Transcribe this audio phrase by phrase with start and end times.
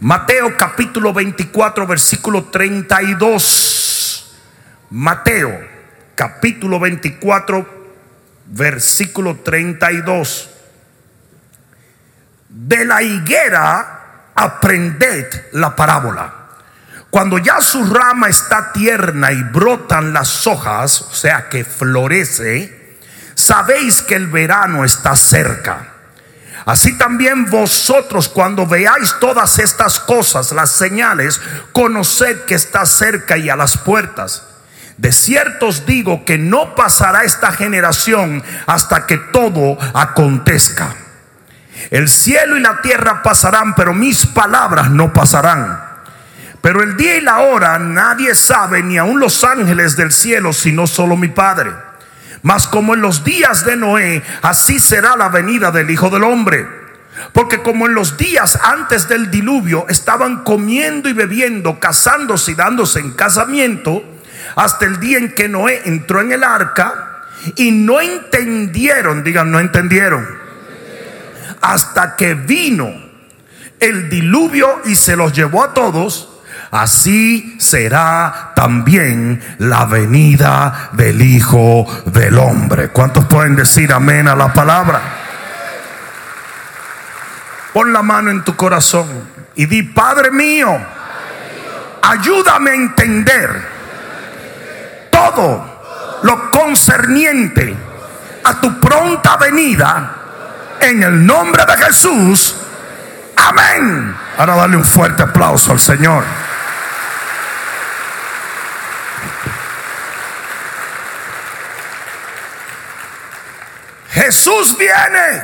[0.00, 4.32] Mateo capítulo 24, versículo 32.
[4.90, 5.68] Mateo
[6.14, 7.66] capítulo 24,
[8.46, 10.50] versículo 32.
[12.48, 16.32] De la higuera aprended la parábola.
[17.10, 23.00] Cuando ya su rama está tierna y brotan las hojas, o sea que florece,
[23.34, 25.97] sabéis que el verano está cerca.
[26.68, 31.40] Así también vosotros cuando veáis todas estas cosas, las señales,
[31.72, 34.44] conoced que está cerca y a las puertas.
[34.98, 40.94] De cierto os digo que no pasará esta generación hasta que todo acontezca.
[41.88, 45.82] El cielo y la tierra pasarán, pero mis palabras no pasarán.
[46.60, 50.86] Pero el día y la hora nadie sabe, ni aun los ángeles del cielo, sino
[50.86, 51.87] solo mi Padre.
[52.42, 56.66] Mas como en los días de Noé, así será la venida del Hijo del Hombre.
[57.32, 63.00] Porque como en los días antes del diluvio estaban comiendo y bebiendo, casándose y dándose
[63.00, 64.02] en casamiento,
[64.54, 67.24] hasta el día en que Noé entró en el arca
[67.56, 70.26] y no entendieron, digan, no entendieron,
[71.60, 72.92] hasta que vino
[73.80, 76.27] el diluvio y se los llevó a todos
[76.70, 82.88] así será también la venida del Hijo del Hombre.
[82.88, 85.00] ¿Cuántos pueden decir amén a la palabra?
[87.72, 89.06] Pon la mano en tu corazón
[89.54, 90.78] y di, Padre mío,
[92.02, 93.62] ayúdame a entender
[95.10, 95.80] todo
[96.22, 97.76] lo concerniente
[98.44, 100.14] a tu pronta venida
[100.80, 102.56] en el nombre de Jesús.
[103.36, 104.14] Amén.
[104.36, 106.24] Ahora dale un fuerte aplauso al Señor.
[114.28, 115.42] Jesús viene.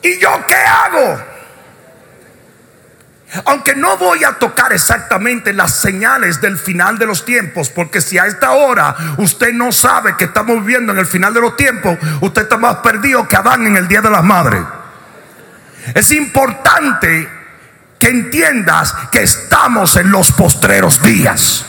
[0.00, 1.22] ¿Y yo qué hago?
[3.44, 8.18] Aunque no voy a tocar exactamente las señales del final de los tiempos, porque si
[8.18, 11.98] a esta hora usted no sabe que estamos viviendo en el final de los tiempos,
[12.22, 14.62] usted está más perdido que Adán en el Día de las Madres.
[15.94, 17.28] Es importante
[17.98, 21.66] que entiendas que estamos en los postreros días.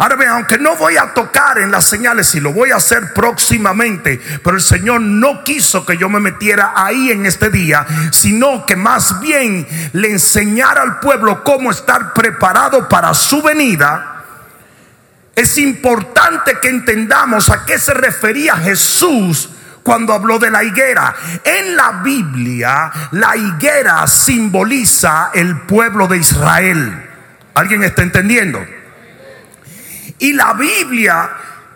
[0.00, 3.12] Ahora bien, aunque no voy a tocar en las señales y lo voy a hacer
[3.12, 8.64] próximamente, pero el Señor no quiso que yo me metiera ahí en este día, sino
[8.64, 14.24] que más bien le enseñara al pueblo cómo estar preparado para su venida.
[15.36, 19.50] Es importante que entendamos a qué se refería Jesús
[19.82, 21.14] cuando habló de la higuera.
[21.44, 27.06] En la Biblia, la higuera simboliza el pueblo de Israel.
[27.52, 28.79] ¿Alguien está entendiendo?
[30.20, 31.30] Y la Biblia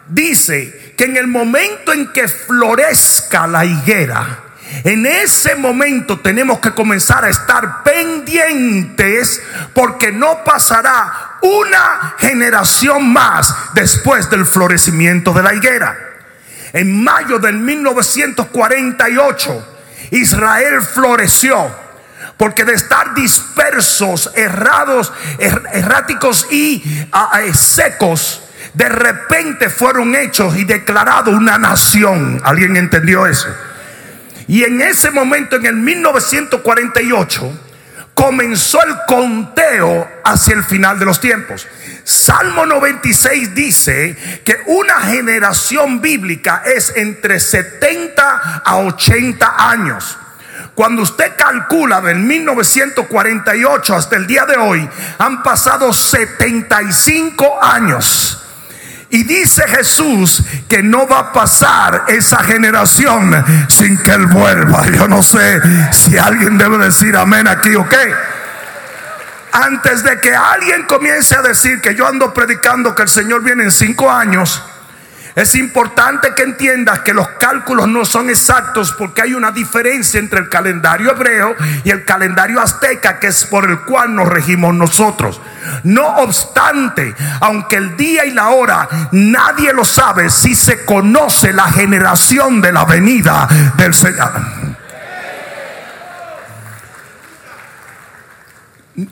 [0.06, 4.40] dice que en el momento en que florezca la higuera,
[4.84, 9.40] en ese momento tenemos que comenzar a estar pendientes
[9.72, 15.96] porque no pasará una generación más después del florecimiento de la higuera.
[16.72, 19.76] En mayo del 1948,
[20.10, 21.83] Israel floreció
[22.36, 26.82] porque de estar dispersos, errados, er, erráticos y
[27.54, 28.42] secos,
[28.74, 32.40] de repente fueron hechos y declarados una nación.
[32.44, 33.48] ¿Alguien entendió eso?
[34.46, 37.60] Y en ese momento, en el 1948,
[38.14, 41.66] comenzó el conteo hacia el final de los tiempos.
[42.04, 50.18] Salmo 96 dice que una generación bíblica es entre 70 a 80 años.
[50.74, 58.40] Cuando usted calcula del 1948 hasta el día de hoy, han pasado 75 años.
[59.10, 64.84] Y dice Jesús que no va a pasar esa generación sin que Él vuelva.
[64.86, 65.60] Yo no sé
[65.92, 68.12] si alguien debe decir amén aquí o qué.
[69.52, 73.62] Antes de que alguien comience a decir que yo ando predicando que el Señor viene
[73.62, 74.60] en cinco años,
[75.34, 80.38] es importante que entiendas que los cálculos no son exactos porque hay una diferencia entre
[80.38, 85.40] el calendario hebreo y el calendario azteca que es por el cual nos regimos nosotros.
[85.82, 91.64] No obstante, aunque el día y la hora nadie lo sabe, si se conoce la
[91.64, 94.32] generación de la venida del Señor.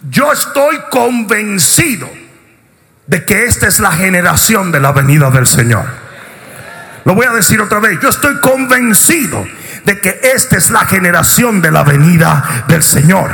[0.08, 2.08] Yo estoy convencido
[3.08, 6.01] de que esta es la generación de la venida del Señor.
[7.04, 7.99] Lo voy a decir otra vez.
[8.00, 9.46] Yo estoy convencido
[9.84, 13.31] de que esta es la generación de la venida del Señor.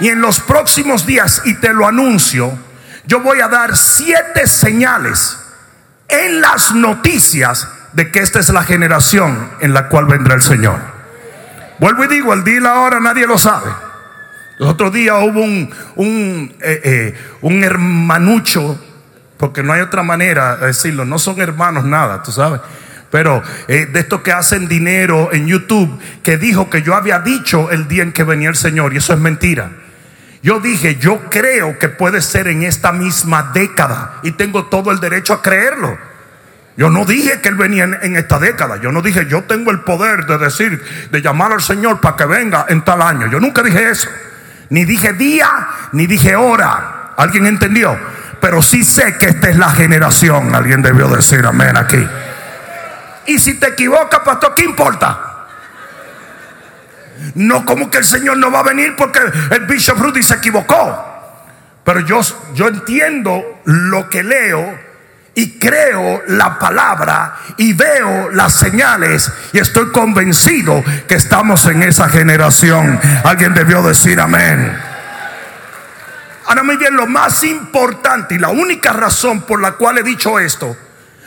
[0.00, 2.58] Y en los próximos días, y te lo anuncio,
[3.06, 5.38] yo voy a dar siete señales
[6.08, 10.78] en las noticias de que esta es la generación en la cual vendrá el Señor.
[11.78, 13.70] Vuelvo y digo, el día y la hora nadie lo sabe.
[14.58, 18.78] Los otros días hubo un, un, eh, eh, un hermanucho,
[19.42, 22.60] porque no hay otra manera de decirlo, no son hermanos nada, tú sabes.
[23.10, 27.68] Pero eh, de estos que hacen dinero en YouTube, que dijo que yo había dicho
[27.72, 29.72] el día en que venía el Señor, y eso es mentira.
[30.44, 35.00] Yo dije, yo creo que puede ser en esta misma década y tengo todo el
[35.00, 35.98] derecho a creerlo.
[36.76, 38.76] Yo no dije que Él venía en, esta década.
[38.76, 40.80] Yo no dije, yo tengo el poder de decir,
[41.10, 43.26] de llamar al Señor para que venga en tal año.
[43.26, 44.08] Yo nunca dije eso.
[44.70, 45.48] Ni dije día,
[45.90, 47.12] ni dije hora.
[47.16, 47.98] ¿Alguien entendió?
[48.42, 50.52] Pero sí sé que esta es la generación.
[50.52, 52.04] Alguien debió decir amén aquí.
[53.26, 55.46] Y si te equivocas, pastor, ¿qué importa?
[57.36, 59.20] No como que el Señor no va a venir porque
[59.52, 61.06] el Bishop Rudy se equivocó.
[61.84, 62.20] Pero yo,
[62.52, 64.76] yo entiendo lo que leo
[65.36, 72.08] y creo la palabra y veo las señales y estoy convencido que estamos en esa
[72.08, 72.98] generación.
[73.22, 74.91] Alguien debió decir amén.
[76.46, 80.38] Ahora muy bien, lo más importante y la única razón por la cual he dicho
[80.38, 80.76] esto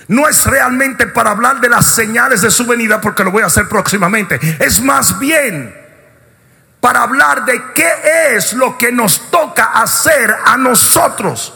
[0.08, 3.48] no es realmente para hablar de las señales de su venida porque lo voy a
[3.48, 4.40] hacer próximamente.
[4.60, 5.76] Es más bien
[6.80, 11.54] para hablar de qué es lo que nos toca hacer a nosotros.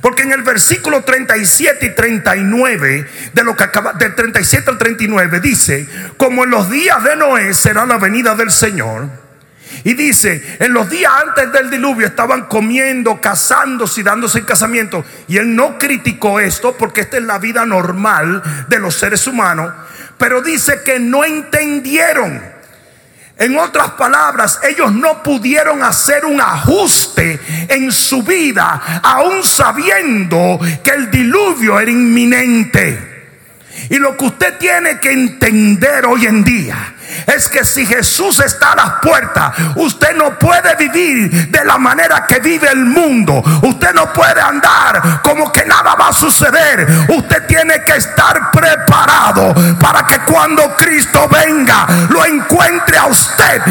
[0.00, 5.38] Porque en el versículo 37 y 39 de lo que acaba del 37 al 39
[5.38, 9.08] dice, como en los días de Noé será la venida del Señor.
[9.86, 15.04] Y dice, en los días antes del diluvio estaban comiendo, casándose y dándose en casamiento.
[15.28, 19.72] Y él no criticó esto porque esta es la vida normal de los seres humanos.
[20.18, 22.42] Pero dice que no entendieron
[23.36, 27.38] en otras palabras, ellos no pudieron hacer un ajuste
[27.68, 33.28] en su vida, aún sabiendo que el diluvio era inminente.
[33.88, 36.95] Y lo que usted tiene que entender hoy en día
[37.26, 42.26] es que si Jesús está a las puertas, usted no puede vivir de la manera
[42.26, 43.42] que vive el mundo.
[43.62, 46.86] Usted no puede andar como que nada va a suceder.
[47.08, 53.62] Usted tiene que estar preparado para que cuando Cristo venga lo encuentre a usted.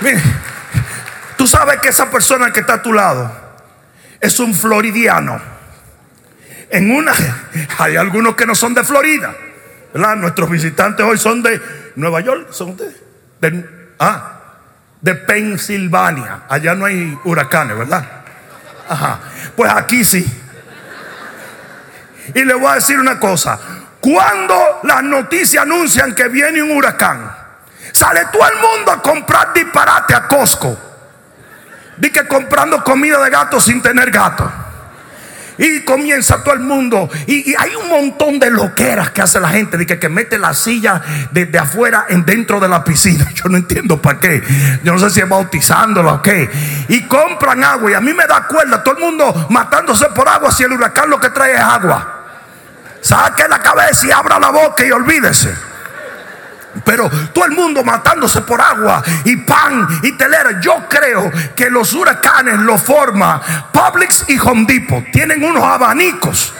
[0.00, 0.22] Mire,
[1.36, 3.30] tú sabes que esa persona que está a tu lado
[4.20, 5.59] es un floridiano
[6.70, 7.12] en una,
[7.78, 9.34] hay algunos que no son de Florida,
[9.92, 10.16] ¿verdad?
[10.16, 11.60] Nuestros visitantes hoy son de
[11.96, 12.96] Nueva York, ¿son ustedes?
[13.40, 13.68] De,
[13.98, 14.40] ah,
[15.00, 16.42] de Pensilvania.
[16.48, 18.04] Allá no hay huracanes, ¿verdad?
[18.88, 19.20] Ajá.
[19.56, 20.24] Pues aquí sí.
[22.34, 23.58] Y le voy a decir una cosa.
[24.00, 27.30] Cuando las noticias anuncian que viene un huracán,
[27.92, 30.78] sale todo el mundo a comprar disparate a Costco.
[31.96, 34.50] Di que comprando comida de gato sin tener gato.
[35.60, 37.10] Y comienza todo el mundo.
[37.26, 39.76] Y, hay un montón de loqueras que hace la gente.
[39.76, 43.30] De que, que mete la silla desde afuera en dentro de la piscina.
[43.34, 44.42] Yo no entiendo para qué.
[44.82, 46.48] Yo no sé si es bautizándolo o qué.
[46.88, 47.90] Y compran agua.
[47.90, 48.82] Y a mí me da cuerda.
[48.82, 50.50] Todo el mundo matándose por agua.
[50.50, 52.16] Si el huracán lo que trae es agua.
[53.02, 55.69] Saque la cabeza y abra la boca y olvídese.
[56.84, 60.60] Pero todo el mundo matándose por agua y pan y telera.
[60.60, 63.40] Yo creo que los huracanes lo forma
[63.72, 65.04] Publix y Home Depot.
[65.12, 66.52] Tienen unos abanicos.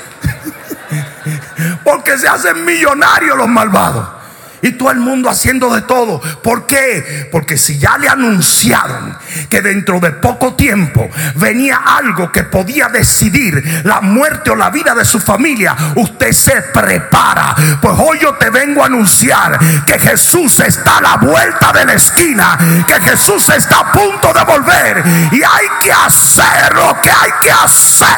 [1.84, 4.19] Porque se hacen millonarios los malvados.
[4.62, 6.20] Y todo el mundo haciendo de todo.
[6.42, 7.28] ¿Por qué?
[7.32, 9.16] Porque si ya le anunciaron
[9.49, 14.94] que dentro de poco tiempo venía algo que podía decidir la muerte o la vida
[14.94, 17.54] de su familia, usted se prepara.
[17.80, 21.94] Pues hoy yo te vengo a anunciar que Jesús está a la vuelta de la
[21.94, 27.30] esquina, que Jesús está a punto de volver y hay que hacer lo que hay
[27.42, 28.08] que hacer.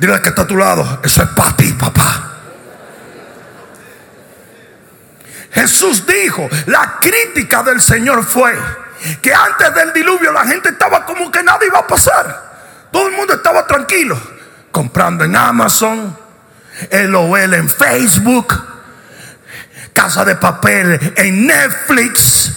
[0.00, 1.59] Dile que está a tu lado, eso es para ti,
[5.52, 8.56] Jesús dijo, la crítica del Señor fue
[9.20, 12.88] que antes del diluvio la gente estaba como que nada iba a pasar.
[12.92, 14.20] Todo el mundo estaba tranquilo,
[14.70, 16.16] comprando en Amazon,
[16.90, 18.54] LOL en Facebook,
[19.92, 22.56] Casa de Papel en Netflix.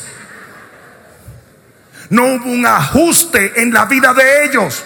[2.10, 4.86] No hubo un ajuste en la vida de ellos.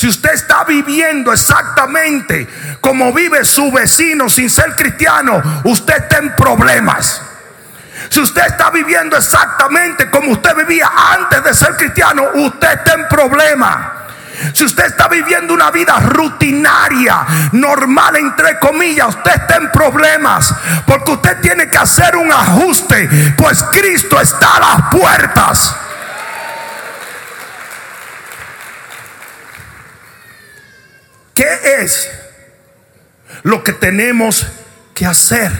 [0.00, 2.48] Si usted está viviendo exactamente
[2.80, 7.20] como vive su vecino sin ser cristiano, usted está en problemas.
[8.08, 13.08] Si usted está viviendo exactamente como usted vivía antes de ser cristiano, usted está en
[13.08, 13.76] problemas.
[14.54, 20.54] Si usted está viviendo una vida rutinaria, normal entre comillas, usted está en problemas.
[20.86, 25.76] Porque usted tiene que hacer un ajuste, pues Cristo está a las puertas.
[31.70, 32.10] ¿Qué es
[33.44, 34.44] lo que tenemos
[34.92, 35.52] que hacer?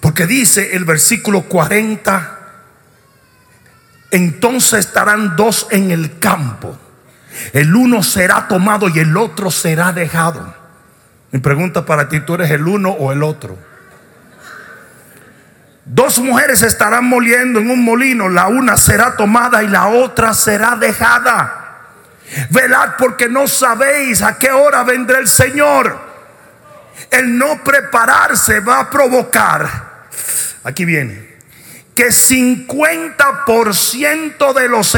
[0.00, 2.38] Porque dice el versículo 40,
[4.10, 6.76] entonces estarán dos en el campo.
[7.52, 10.54] El uno será tomado y el otro será dejado.
[11.30, 13.56] Mi pregunta para ti, ¿tú eres el uno o el otro?
[15.84, 20.74] Dos mujeres estarán moliendo en un molino, la una será tomada y la otra será
[20.74, 21.65] dejada.
[22.50, 25.98] Velad porque no sabéis a qué hora vendrá el Señor.
[27.10, 30.08] El no prepararse va a provocar,
[30.64, 31.36] aquí viene,
[31.94, 34.94] que 50% de los